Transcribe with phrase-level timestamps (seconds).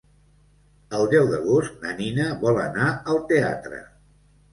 [0.99, 3.83] El deu d'agost na Nina vol anar al teatre.